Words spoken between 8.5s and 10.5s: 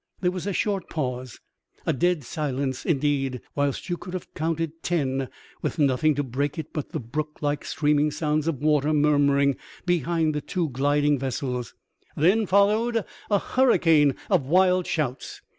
water murmuring behind the